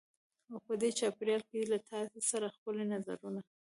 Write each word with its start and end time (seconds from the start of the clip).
او 0.51 0.57
په 0.65 0.73
دې 0.81 0.89
چاپېریال 0.99 1.43
کې 1.49 1.69
له 1.71 1.77
تاسې 1.89 2.19
سره 2.31 2.53
خپل 2.55 2.75
نظرونه 2.93 3.41